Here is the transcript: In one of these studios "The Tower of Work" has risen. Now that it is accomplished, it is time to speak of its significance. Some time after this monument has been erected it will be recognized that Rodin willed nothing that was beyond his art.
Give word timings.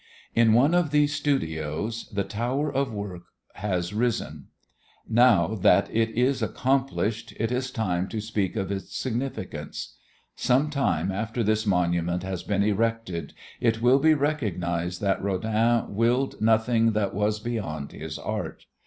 In 0.33 0.53
one 0.53 0.73
of 0.73 0.89
these 0.89 1.13
studios 1.13 2.09
"The 2.11 2.23
Tower 2.23 2.73
of 2.73 2.91
Work" 2.91 3.21
has 3.53 3.93
risen. 3.93 4.47
Now 5.07 5.53
that 5.53 5.91
it 5.95 6.09
is 6.17 6.41
accomplished, 6.41 7.35
it 7.39 7.51
is 7.51 7.69
time 7.69 8.07
to 8.07 8.19
speak 8.19 8.55
of 8.55 8.71
its 8.71 8.97
significance. 8.97 9.97
Some 10.35 10.71
time 10.71 11.11
after 11.11 11.43
this 11.43 11.67
monument 11.67 12.23
has 12.23 12.41
been 12.41 12.63
erected 12.63 13.33
it 13.59 13.79
will 13.83 13.99
be 13.99 14.15
recognized 14.15 15.01
that 15.01 15.21
Rodin 15.21 15.93
willed 15.93 16.41
nothing 16.41 16.93
that 16.93 17.13
was 17.13 17.39
beyond 17.39 17.91
his 17.91 18.17
art. 18.17 18.65